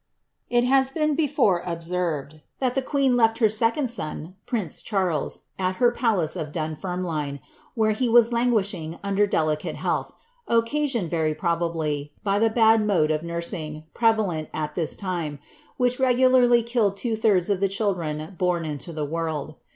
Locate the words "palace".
5.91-6.35